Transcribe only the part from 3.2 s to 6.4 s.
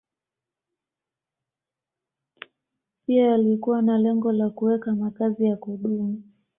walikuwa na lengo la kuweka makazi ya kudumu